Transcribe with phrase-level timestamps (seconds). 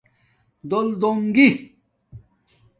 [0.69, 1.49] دولدُنگݵ